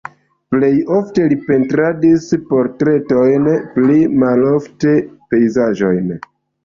[0.53, 0.69] Plej
[0.99, 4.95] ofte li pentradis portretojn, pli malofte
[5.35, 6.15] pejzaĝojn.